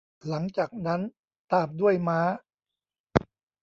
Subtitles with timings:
[0.29, 1.01] หลังจากนั้น
[1.53, 2.19] ตามด้วยม้า